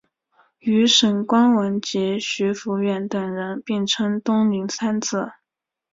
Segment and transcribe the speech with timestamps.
[0.57, 5.33] 与沈光文及徐孚远等人并称东宁三子。